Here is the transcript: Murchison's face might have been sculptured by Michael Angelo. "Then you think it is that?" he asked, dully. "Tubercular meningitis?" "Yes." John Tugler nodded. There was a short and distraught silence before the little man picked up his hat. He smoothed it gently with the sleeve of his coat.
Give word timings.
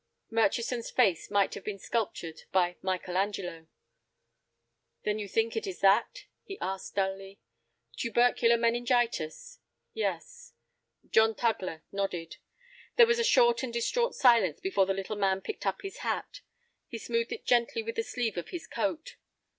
Murchison's 0.31 0.89
face 0.89 1.29
might 1.29 1.53
have 1.53 1.63
been 1.63 1.77
sculptured 1.77 2.45
by 2.51 2.75
Michael 2.81 3.15
Angelo. 3.17 3.67
"Then 5.03 5.19
you 5.19 5.27
think 5.27 5.55
it 5.55 5.67
is 5.67 5.81
that?" 5.81 6.25
he 6.43 6.57
asked, 6.59 6.95
dully. 6.95 7.39
"Tubercular 7.95 8.57
meningitis?" 8.57 9.59
"Yes." 9.93 10.53
John 11.11 11.35
Tugler 11.35 11.83
nodded. 11.91 12.37
There 12.95 13.05
was 13.05 13.19
a 13.19 13.23
short 13.23 13.61
and 13.61 13.71
distraught 13.71 14.15
silence 14.15 14.59
before 14.59 14.87
the 14.87 14.95
little 14.95 15.17
man 15.17 15.39
picked 15.39 15.67
up 15.67 15.83
his 15.83 15.97
hat. 15.97 16.41
He 16.87 16.97
smoothed 16.97 17.31
it 17.31 17.45
gently 17.45 17.83
with 17.83 17.93
the 17.95 18.01
sleeve 18.03 18.37
of 18.37 18.49
his 18.49 18.65
coat. 18.65 19.17